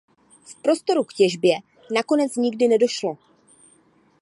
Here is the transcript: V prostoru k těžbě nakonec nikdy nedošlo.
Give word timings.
V 0.45 0.55
prostoru 0.61 1.03
k 1.03 1.13
těžbě 1.13 1.59
nakonec 1.95 2.35
nikdy 2.35 2.67
nedošlo. 2.67 3.17